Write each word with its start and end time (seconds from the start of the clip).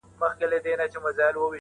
د 0.41 0.43
نیکه 0.51 0.85
ږغ، 0.91 1.43